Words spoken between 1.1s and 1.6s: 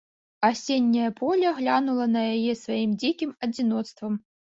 поле